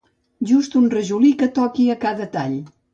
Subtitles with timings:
[0.51, 2.63] Just un rajolí que toqui a cada tall.